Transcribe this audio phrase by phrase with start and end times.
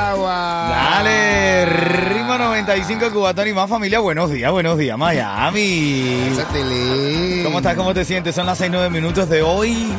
[0.00, 4.00] Dale, Ritmo 95 Cubatón y más familia.
[4.00, 6.30] Buenos días, buenos días, Miami.
[7.44, 7.74] ¿Cómo estás?
[7.76, 8.34] ¿Cómo te sientes?
[8.34, 9.92] Son las 6, 9 minutos de hoy.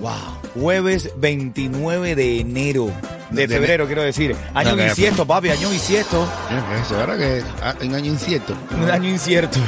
[0.00, 0.12] Wow.
[0.60, 2.90] Jueves 29 de enero.
[3.30, 4.36] De febrero, quiero decir.
[4.52, 4.80] Año Ok.
[4.84, 6.28] bisiesto, papi, año bisiesto.
[6.84, 8.54] Eso, ahora que ah, un año incierto.
[8.80, 9.58] Un año incierto.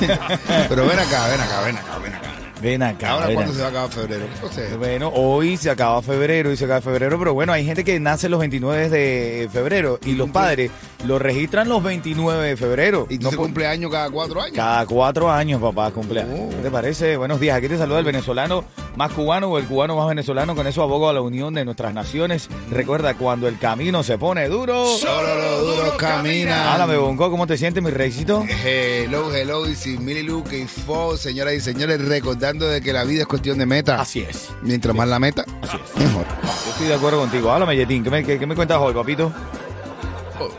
[0.68, 2.30] Pero ven acá, ven acá, ven acá, ven acá.
[2.62, 3.10] Ven acá.
[3.10, 3.56] Ahora, ven ¿cuándo acá.
[3.56, 4.26] se va a acabar febrero?
[4.34, 4.76] ¿Qué cosa es?
[4.78, 8.28] Bueno, hoy se acaba febrero y se acaba febrero, pero bueno, hay gente que nace
[8.28, 10.70] los 29 de febrero y los padres
[11.04, 13.06] lo registran los 29 de febrero.
[13.10, 14.56] ¿Y tú No se cumple año cada cuatro años?
[14.56, 16.38] Cada cuatro años, papá, cumpleaños.
[16.40, 16.48] Oh.
[16.50, 17.16] ¿Qué te parece?
[17.16, 17.56] Buenos días.
[17.56, 18.64] Aquí te saluda el venezolano
[18.96, 20.54] más cubano o el cubano más venezolano.
[20.54, 22.48] Con eso abogo a la unión de nuestras naciones.
[22.70, 24.86] Recuerda, cuando el camino se pone duro.
[24.98, 26.66] Solo los duros caminan.
[26.68, 28.44] Háblame, Bonco, ¿cómo te sientes, mi reycito?
[28.64, 33.04] Hello, hello, y sin Milly Luke y Fo, señoras y señores, recordando de que la
[33.04, 34.00] vida es cuestión de meta.
[34.00, 34.50] Así es.
[34.62, 35.96] Mientras más la meta, Así es.
[36.02, 36.24] mejor.
[36.42, 37.50] Yo estoy de acuerdo contigo.
[37.50, 38.02] Háblame, Yetín.
[38.04, 39.32] ¿Qué me, qué- qué me cuentas hoy, papito?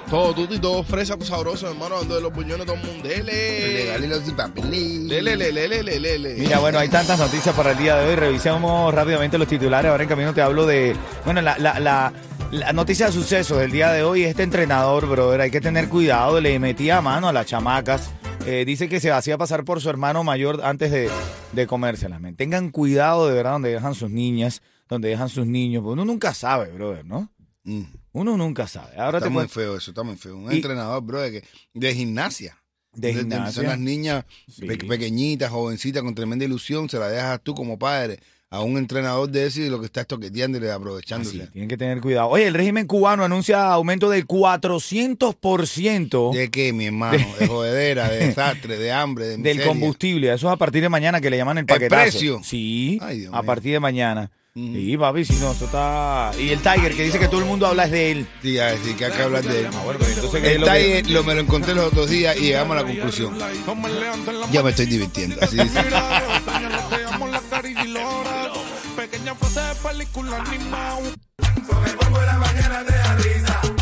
[0.10, 3.08] Todo tuti, todo fresa, sabroso, hermano, ando de los buñones, todo el mundo.
[3.08, 4.08] Dele.
[4.08, 4.72] los papeles.
[4.72, 6.36] Lele, lele, lele, lele.
[6.38, 8.16] Mira, bueno, hay tantas noticias para el día de hoy.
[8.16, 9.92] Revisemos rápidamente los titulares.
[9.92, 10.96] Ahora en camino te hablo de.
[11.26, 12.14] Bueno, la, la, la,
[12.52, 14.24] la noticia de sucesos del día de hoy.
[14.24, 16.40] Este entrenador, brother, hay que tener cuidado.
[16.40, 18.12] Le metía mano a las chamacas.
[18.46, 21.10] Eh, dice que se hacía pasar por su hermano mayor antes de,
[21.52, 22.22] de comérselas.
[22.38, 25.82] Tengan cuidado de verdad donde dejan sus niñas, donde dejan sus niños.
[25.82, 27.30] porque Uno nunca sabe, brother, ¿no?
[27.66, 27.82] Mm,
[28.14, 28.96] Uno nunca sabe.
[28.98, 30.38] Ahora Está te muy feo eso, está muy feo.
[30.38, 31.44] Un Y- entrenador, bro, de, que-
[31.74, 32.58] de gimnasia.
[32.94, 33.64] de Son gimnasia.
[33.64, 34.66] las niñas Sí.
[34.66, 39.30] pe- pequeñitas, jovencitas, con tremenda ilusión, se la dejas tú como padre a un entrenador
[39.30, 41.42] de ese y lo que está toqueteándole, aprovechándose.
[41.42, 42.30] Así, tienen que tener cuidado.
[42.30, 46.32] Oye, el régimen cubano anuncia aumento del 400%.
[46.34, 47.18] ¿De qué, mi hermano?
[47.40, 49.68] De jodedera, de desastre, de hambre, de del miseria.
[49.68, 50.34] combustible.
[50.34, 52.02] Eso es a partir de mañana que le llaman el paquetazo.
[52.02, 52.42] precio?
[52.44, 53.46] Sí, Ay, Dios a mío.
[53.46, 54.32] partir de mañana.
[54.58, 54.74] Ujú.
[54.74, 56.32] Sí, papi, si no, eso está...
[56.40, 58.28] Y el Tiger, que dice que todo el mundo habla es de él.
[58.42, 59.68] Sí, a decir que hay que hablar de él.
[59.74, 61.86] Ah, bueno, pero entonces, ¿qué es El lo que- Tiger lo, me lo encontré los
[61.88, 63.38] otros días y llegamos a la conclusión.
[64.54, 65.36] Ya me estoy divirtiendo.
[65.42, 65.82] Así dice.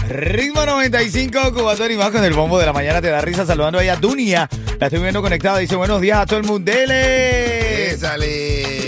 [0.10, 3.80] Ritmo 95, Cubatón y más con el bombo de la mañana te da risa saludando
[3.80, 4.50] ahí a Dunia.
[4.80, 5.60] La estoy viendo conectada.
[5.60, 6.72] Dice buenos días a todo el mundo.
[6.72, 7.96] ¡Dele!
[7.98, 8.83] sale.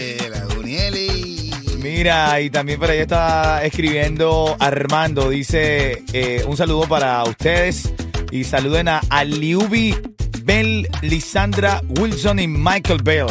[1.98, 5.30] Mira, y también por ahí está escribiendo Armando.
[5.30, 7.94] Dice eh, un saludo para ustedes
[8.32, 9.96] y saluden a Aliubi,
[10.44, 13.28] Bell, Lisandra, Wilson y Michael Bell.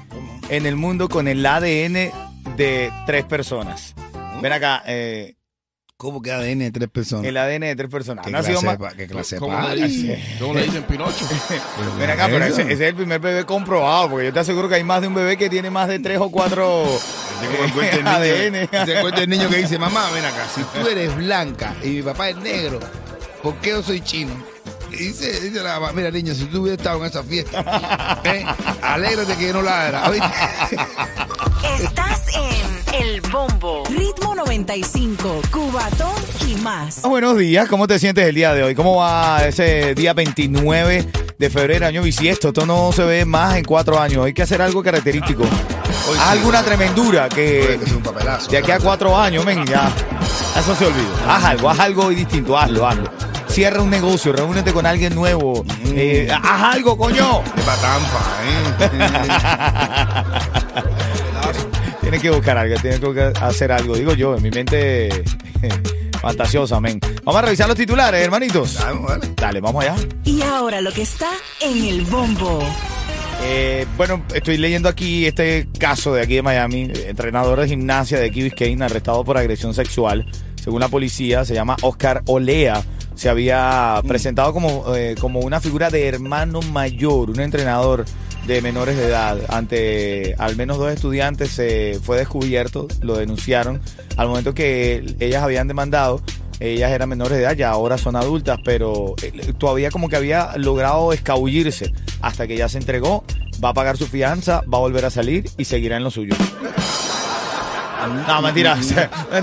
[0.49, 2.11] en el mundo con el ADN
[2.57, 3.95] de tres personas.
[4.43, 5.36] Ven acá, eh,
[5.99, 7.25] ¿Cómo que ADN de tres personas?
[7.25, 8.25] el ADN de tres personas.
[8.25, 10.23] ¿Qué No ha sido clase, más- qué clase ¿Cómo dicen?
[10.39, 11.27] ¿Cómo le dicen Pinocho?
[11.99, 14.75] Ven acá, pero ese, ese es el primer bebé comprobado, porque yo te aseguro que
[14.75, 16.85] hay más de un bebé que tiene más de tres o cuatro
[17.81, 18.53] el ADN.
[18.53, 21.89] niño, ese cuento del niño que dice, mamá, ven acá, si tú eres blanca y
[21.89, 22.79] mi papá es negro,
[23.43, 24.35] ¿por qué yo soy chino?
[24.91, 28.45] Dice, dice la mamá, mira niño, si tú hubieras estado en esa fiesta, ¿eh?
[28.83, 30.11] alégrate que yo no ladra.
[30.11, 30.29] ¿oíste?
[31.83, 32.66] Estás en
[33.17, 33.83] el Bombo.
[33.89, 36.13] Ritmo 95, Cubatón
[36.47, 37.01] y más.
[37.03, 38.75] Ah, Buenos días, ¿cómo te sientes el día de hoy?
[38.75, 41.09] ¿Cómo va ese día 29
[41.39, 42.49] de febrero, año bisiesto?
[42.49, 44.27] Esto no se ve más en cuatro años.
[44.27, 45.45] Hay que hacer algo característico.
[45.45, 46.39] Hoy Haz sí.
[46.39, 48.51] alguna tremendura que Puede que sea un papelazo.
[48.51, 49.91] de aquí a cuatro años, men, ya.
[50.59, 51.37] Eso se olvida.
[51.37, 53.11] Haz algo, haz algo distinto, hazlo, hazlo.
[53.49, 55.65] Cierra un negocio, reúnete con alguien nuevo.
[55.87, 57.41] Eh, haz algo, coño.
[57.57, 58.75] Es para Tampa, ¿eh?
[62.17, 63.95] Tienes que buscar algo, tienes que hacer algo.
[63.95, 65.11] Digo yo, en mi mente
[66.23, 66.99] fantasiosa, men.
[67.25, 68.79] Vamos a revisar los titulares, hermanitos.
[69.37, 69.97] Dale, vamos allá.
[70.25, 71.29] Y ahora lo que está
[71.61, 72.63] en el Bombo.
[73.43, 76.91] Eh, bueno, estoy leyendo aquí este caso de aquí de Miami.
[77.07, 80.25] Entrenador de gimnasia de Key Biscayne arrestado por agresión sexual.
[80.55, 82.83] Según la policía, se llama Oscar Olea.
[83.15, 88.07] Se había presentado como, eh, como una figura de hermano mayor, un entrenador
[88.47, 89.39] de menores de edad.
[89.49, 93.81] Ante al menos dos estudiantes se fue descubierto, lo denunciaron.
[94.17, 96.21] Al momento que ellas habían demandado,
[96.61, 100.53] ellas eran menores de edad, ya ahora son adultas, pero eh, todavía como que había
[100.57, 103.25] logrado escabullirse hasta que ya se entregó,
[103.63, 106.35] va a pagar su fianza, va a volver a salir y seguirá en lo suyo.
[108.29, 108.79] No, mentira.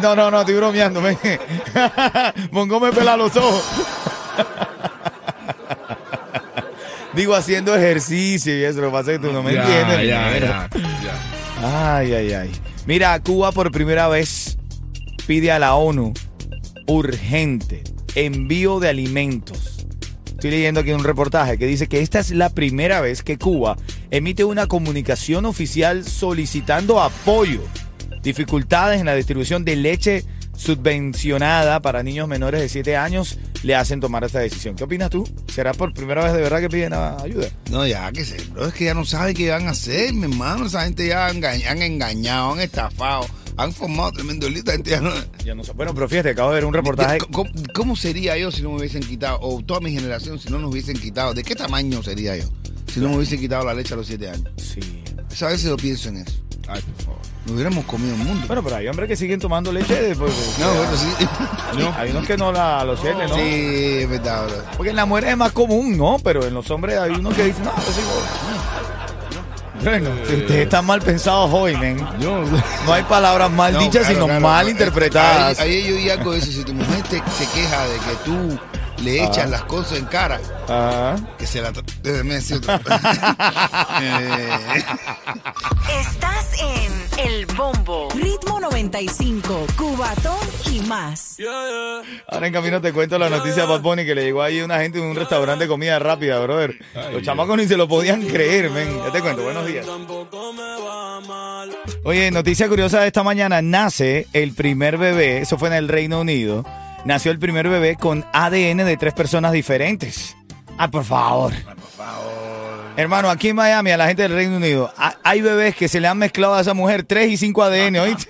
[0.02, 1.02] No, no, no, estoy bromeando.
[1.02, 1.18] me-
[2.52, 3.64] Mongo me pela los ojos.
[7.16, 10.08] Digo, haciendo ejercicio y eso, lo que pasa es que tú no me Ya, entiendes.
[10.08, 10.70] ya, ya.
[11.98, 12.52] Ay, ay, ay.
[12.88, 14.58] Mira, Cuba por primera vez
[15.28, 16.14] pide a la ONU
[16.88, 17.84] urgente
[18.16, 19.86] envío de alimentos.
[20.28, 23.78] Estoy leyendo aquí un reportaje que dice que esta es la primera vez que Cuba
[24.12, 27.62] emite una comunicación oficial solicitando apoyo,
[28.22, 34.00] dificultades en la distribución de leche subvencionada para niños menores de 7 años le hacen
[34.00, 34.76] tomar esta decisión.
[34.76, 35.28] ¿Qué opinas tú?
[35.48, 37.48] ¿Será por primera vez de verdad que piden ayuda?
[37.72, 40.24] No, ya, que sé, bro, es que ya no saben qué van a hacer, mi
[40.24, 40.66] hermano.
[40.66, 43.26] Esa gente ya han engañado, han, engañado, han estafado,
[43.58, 44.60] han formado tremendo lío.
[44.60, 45.12] Esta gente ya no...
[45.44, 45.72] Ya no sé.
[45.74, 47.20] Bueno, pero fíjate, acabo de ver un reportaje.
[47.32, 50.60] ¿Cómo, cómo sería yo si no me hubiesen quitado, o toda mi generación si no
[50.60, 51.34] nos hubiesen quitado?
[51.34, 52.46] ¿De qué tamaño sería yo
[52.94, 54.50] si no me hubiesen quitado la leche a los siete años?
[54.58, 54.82] Sí.
[55.42, 56.44] A veces yo pienso en eso.
[56.68, 57.20] Ay, por favor.
[57.46, 58.48] Nos hubiéramos comido el mundo.
[58.48, 60.32] Bueno, pero hay hombres que siguen tomando leche después.
[60.58, 61.08] de- no, bueno, sí.
[61.98, 63.36] Hay unos que no la, lo sienten, ¿no?
[63.36, 63.42] Sí,
[64.02, 64.56] es verdad, bro.
[64.78, 66.18] Porque en las mujeres es más común, ¿no?
[66.24, 68.12] Pero en los hombres hay unos que dicen, no, yo sigo.
[69.84, 71.98] Bueno, si ustedes están mal pensados hoy, men.
[72.86, 74.40] No hay palabras mal No, dichas, claro, sino claro.
[74.42, 75.60] mal interpretadas.
[75.60, 76.52] Ahí, ahí yo oí algo de eso.
[76.52, 78.60] Si tu mujer te, se queja de que tú
[79.04, 81.16] le echas las cosas en cara, Ajá.
[81.38, 81.72] que se la...
[82.02, 82.82] Déjeme decir otra-
[84.02, 84.84] Eh,
[86.02, 88.10] Estás en El Bombo.
[88.16, 90.38] Ritmo 95, Cubatón
[90.72, 91.38] y más.
[92.28, 94.80] Ahora en camino te cuento la noticia de Bad Bunny que le llegó ahí una
[94.80, 96.76] gente en un restaurante de comida rápida, brother.
[97.12, 98.98] Los chamacos ni se lo podían creer, men.
[99.06, 99.86] Ya te cuento, buenos días.
[102.04, 103.62] Oye, noticia curiosa de esta mañana.
[103.62, 106.66] Nace el primer bebé, eso fue en el Reino Unido.
[107.06, 110.36] Nació el primer bebé con ADN de tres personas diferentes.
[110.78, 111.52] Ah, por favor.
[112.96, 116.00] Hermano, aquí en Miami, a la gente del Reino Unido, ha- hay bebés que se
[116.00, 118.28] le han mezclado a esa mujer 3 y 5 ADN, ¿oíste?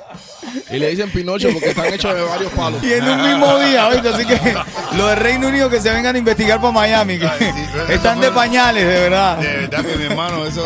[0.72, 2.82] y le dicen Pinocho porque están hechos de varios palos.
[2.84, 4.10] Y en un mismo día, ¿oíste?
[4.10, 4.40] Así que
[4.96, 7.84] los de Reino Unido que se vengan a investigar para Miami, que Ay, sí, pero
[7.84, 9.38] eso están de pañales, de verdad.
[9.38, 10.66] De verdad que mi hermano, eso.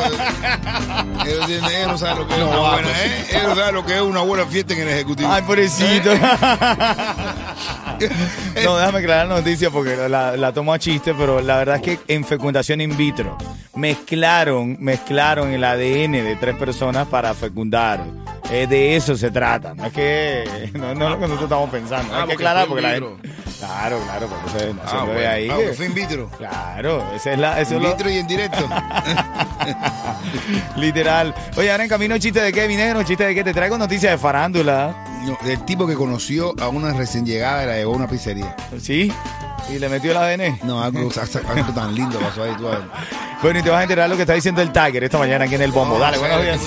[1.25, 3.25] Ellos, tienen- ellos no saben lo que es una buena, ¿eh?
[3.31, 5.31] Ellos saben lo que es una buena fiesta en el ejecutivo.
[5.31, 6.11] Ay, pobrecito.
[8.63, 11.81] No, déjame aclarar la noticia porque la, la tomo a chiste, pero la verdad es
[11.81, 13.37] que en fecundación in vitro
[13.75, 17.99] mezclaron, mezclaron el ADN de tres personas para fecundar.
[18.49, 19.73] Eh, de eso se trata.
[19.75, 22.13] No es que no, no es lo que nosotros estamos pensando.
[22.13, 23.07] Ah, Hay que porque aclarar porque la gente.
[23.59, 25.29] Claro, claro, porque nació Ah, bueno.
[25.29, 25.49] ahí.
[25.51, 26.29] Ah, que- que fue in vitro.
[26.37, 28.67] Claro, esa es la, eso In lo- vitro y en directo.
[30.77, 31.33] literal.
[31.57, 34.11] Oye, ahora en camino chiste de qué, mi negro, chiste de qué, te traigo noticias
[34.13, 34.95] de farándula.
[35.25, 38.55] No, el tipo que conoció a una recién llegada y la llevó a una pizzería.
[38.79, 39.11] ¿Sí?
[39.69, 40.59] Y le metió el ADN.
[40.63, 42.53] No, algo, algo tan lindo pasó ahí.
[42.57, 42.67] Tú.
[43.41, 45.55] Bueno, y te vas a enterar lo que está diciendo el Tiger esta mañana aquí
[45.55, 45.99] en el bombo.
[45.99, 46.59] Dale, buenos días.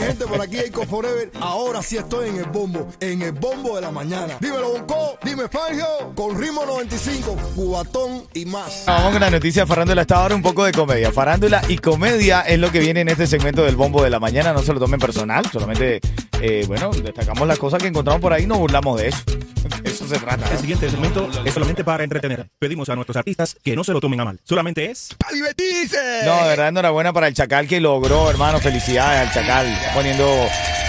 [0.00, 1.30] Gente, por aquí Eco Forever.
[1.40, 4.36] Ahora sí estoy en el bombo, en el bombo de la mañana.
[4.40, 8.84] Dímelo, Bonco, dime Fangio, con ritmo 95, cubatón y más.
[8.86, 10.02] Vamos con la noticia de farándula.
[10.02, 11.10] Está ahora un poco de comedia.
[11.10, 14.52] Farándula y comedia es lo que viene en este segmento del bombo de la mañana.
[14.52, 16.00] No se lo tomen personal, solamente,
[16.40, 19.22] eh, bueno, destacamos las cosas que encontramos por ahí y nos burlamos de eso.
[19.84, 20.50] Eso se trata.
[20.50, 22.48] El siguiente segmento es solamente para entretener.
[22.58, 24.40] Pedimos a nuestros artistas que no se lo tomen a mal.
[24.44, 26.22] Solamente es ¡Para divertirse!
[26.24, 28.58] No, de verdad, enhorabuena para el Chacal que logró, hermano.
[28.60, 29.78] Felicidades al Chacal.
[29.94, 30.46] Poniendo,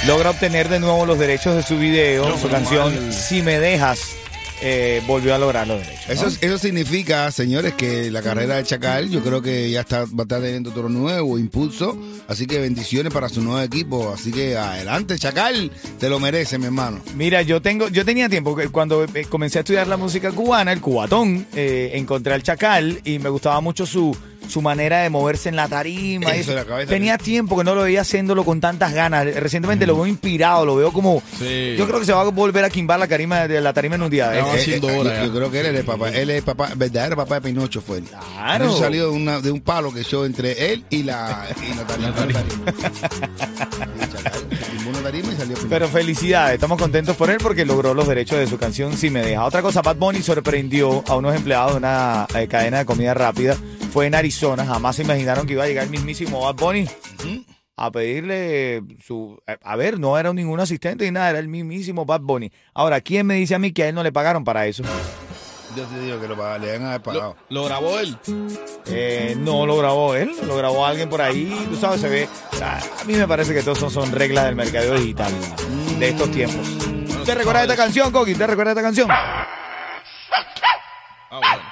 [0.08, 4.15] logra obtener de nuevo los derechos de su video, su canción Si Me Dejas.
[4.61, 6.07] Eh, volvió a lograr los derechos.
[6.07, 6.13] ¿no?
[6.13, 10.19] Eso, eso significa, señores, que la carrera de Chacal, yo creo que ya está, va
[10.19, 11.97] a estar teniendo otro nuevo impulso.
[12.27, 14.11] Así que bendiciones para su nuevo equipo.
[14.13, 17.01] Así que adelante, Chacal, te lo merece, mi hermano.
[17.15, 20.71] Mira, yo tengo, yo tenía tiempo que cuando eh, comencé a estudiar la música cubana,
[20.71, 24.15] el cubatón, eh, encontré al Chacal y me gustaba mucho su,
[24.51, 26.36] su manera de moverse en la tarima.
[26.36, 26.55] y Eso, eso.
[26.55, 26.89] la cabeza.
[26.89, 29.25] Tenía tiempo que no lo veía haciéndolo con tantas ganas.
[29.36, 31.22] Recientemente lo veo inspirado, lo veo como.
[31.39, 31.75] Sí.
[31.77, 34.03] Yo creo que se va a volver a quimbar la tarima de la tarima en
[34.03, 34.27] un día.
[34.27, 36.72] No, Eh, eh, haciendo yo, creo que él es el papá, él es el papá,
[36.75, 38.03] verdadero papá de Pinocho fue él.
[38.05, 38.65] Claro.
[38.65, 41.86] Él salió de, una, de un palo que echó entre él y la, y la
[42.13, 42.43] tarima.
[45.01, 45.58] tarima y salió.
[45.70, 49.22] Pero felicidades, estamos contentos por él porque logró los derechos de su canción Si Me
[49.22, 49.43] Deja.
[49.46, 53.55] Otra cosa, Bad Bunny sorprendió a unos empleados de una eh, cadena de comida rápida.
[53.91, 56.88] Fue en Arizona, jamás se imaginaron que iba a llegar el mismísimo Bad Bunny
[57.77, 59.38] a pedirle su...
[59.48, 62.51] eh, A ver, no era ningún asistente ni nada, era el mismísimo Bad Bunny.
[62.74, 64.84] Ahora, ¿quién me dice a mí que a él no le pagaron para eso?
[65.75, 66.41] Yo te digo que lo le
[66.75, 67.35] a haber pagado.
[67.49, 68.17] Lo, lo grabó él.
[68.87, 72.27] Eh, no lo grabó él, lo grabó alguien por ahí, tú sabes, se ve.
[72.61, 75.31] a mí me parece que todos son, son reglas del mercadeo digital
[75.99, 76.67] de estos tiempos.
[77.25, 78.35] ¿Te recuerdas esta canción, Coqui?
[78.35, 79.07] ¿Te recuerdas esta canción?
[79.11, 79.47] Ah,
[81.29, 81.71] bueno.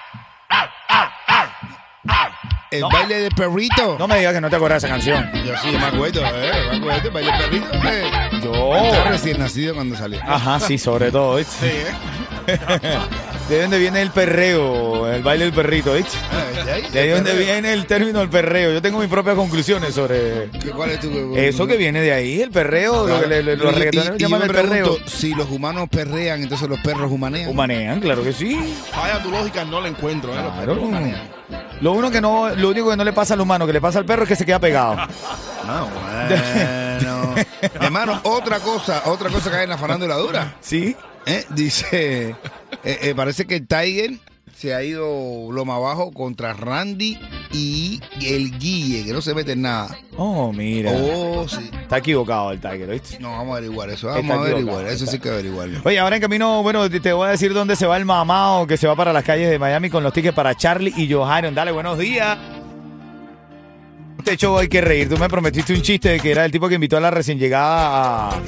[2.72, 3.98] El baile del perrito.
[3.98, 5.32] No me digas que no te acuerdas de esa canción.
[5.44, 7.88] Yo sí me acuerdo, eh, me acuerdo, el baile del perrito.
[7.88, 8.12] Eh.
[8.44, 8.75] Yo.
[8.75, 10.22] Estaba recién nacido cuando salió.
[10.24, 11.88] Ajá, sí, sobre todo, ¿viste?
[13.50, 15.08] ¿De dónde viene el perreo?
[15.12, 16.15] El baile del perrito, ¿viste?
[16.32, 18.72] Ah, ¿de dónde viene el término del perreo?
[18.72, 22.41] Yo tengo mis propias conclusiones sobre ¿Qué- ¿Cuál es tu eso que viene de ahí,
[22.41, 24.51] el perreo, lo que le- le- los Y- y- reggaetoneros y yo llaman me el
[24.51, 24.84] perreo.
[24.86, 27.50] pregunto, Si los humanos perrean, entonces los perros humanean.
[27.50, 28.60] Humanean, claro que sí.
[28.96, 30.32] Vaya tu lógica, no la encuentro.
[30.32, 30.38] ¿eh?
[30.63, 30.75] Claro.
[31.82, 33.98] Lo uno que no, lo único que no le pasa al humano, que le pasa
[33.98, 34.96] al perro es que se queda pegado.
[34.96, 35.88] No,
[37.00, 37.36] bueno.
[37.82, 40.56] Hermano, otra cosa, otra cosa que hay en la farándula dura.
[40.62, 40.96] ¿Sí?
[41.30, 41.46] ¿Eh?
[41.52, 42.30] Dice,
[42.84, 44.18] eh, eh, parece que el Tiger
[44.56, 47.18] se ha ido loma abajo contra Randy
[47.54, 49.98] y el Guille, que no se mete en nada.
[50.18, 50.92] Oh, mira.
[50.94, 51.70] Oh, sí.
[51.82, 53.20] Está equivocado el Tiger, ¿viste?
[53.20, 54.10] No, vamos a averiguar eso.
[54.10, 54.86] Está Vamos a averiguar.
[54.88, 55.80] Eso sí que averiguarlo.
[55.86, 58.68] Oye, ahora en camino, bueno, te te voy a decir dónde se va el mamado
[58.68, 61.56] que se va para las calles de Miami con los tickets para Charlie y Joharon.
[61.56, 62.38] Dale, buenos días.
[64.18, 65.08] Este show hay que reír.
[65.08, 67.40] Tú me prometiste un chiste de que era el tipo que invitó a la recién
[67.40, 68.42] llegada a,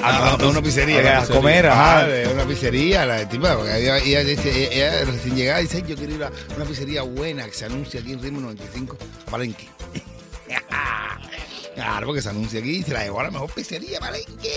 [0.00, 1.20] A, a una pizzería.
[1.22, 2.06] a comer, Ah, ajá.
[2.06, 6.22] de una pizzería, la tipa, ella, ella dice, ella recién llegada dice, yo quiero ir
[6.24, 8.96] a una pizzería buena que se anuncia aquí en Ritmo 95,
[9.30, 9.68] Palenque.
[11.74, 14.50] Claro, porque se anuncia aquí y se la llevó a la mejor pizzería, Palenque.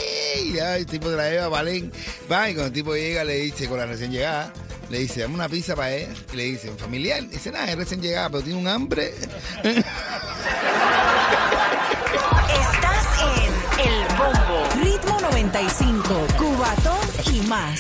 [0.43, 1.95] Y ya el tipo se la lleva a Palenque.
[2.31, 4.51] Va, y cuando el tipo llega, le dice, con la recién llegada,
[4.89, 6.07] le dice, dame una pizza para ella.
[6.33, 7.27] Y le dice, familiar.
[7.29, 9.13] Dice, nada, es recién llegada, pero tiene un hambre.
[17.51, 17.79] más.